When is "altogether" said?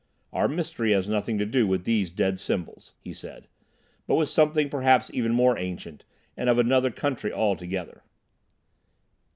7.31-8.01